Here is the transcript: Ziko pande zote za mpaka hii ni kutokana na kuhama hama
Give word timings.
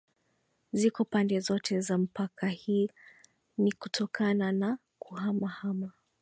Ziko 0.73 1.05
pande 1.05 1.39
zote 1.39 1.81
za 1.81 1.97
mpaka 1.97 2.47
hii 2.47 2.89
ni 3.57 3.71
kutokana 3.71 4.51
na 4.51 4.77
kuhama 4.99 5.47
hama 5.49 5.91